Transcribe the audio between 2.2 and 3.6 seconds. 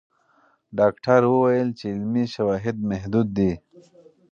شواهد محدود دي.